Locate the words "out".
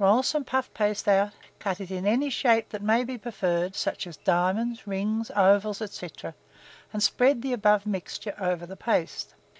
1.06-1.30